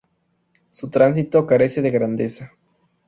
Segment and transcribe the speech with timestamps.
[0.71, 2.53] Su tránsito carece de grandeza.